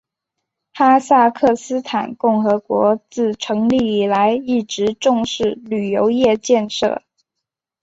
[0.73, 7.03] 哈萨克斯坦共和国自成立以来一直重视旅游业建设。